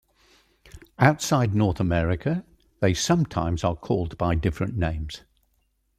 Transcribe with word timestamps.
Outside 0.97 1.53
North 1.53 1.79
America, 1.79 2.43
they 2.79 2.91
sometimes 2.91 3.63
are 3.63 3.75
called 3.75 4.17
by 4.17 4.33
different 4.33 4.75
names. 4.75 5.21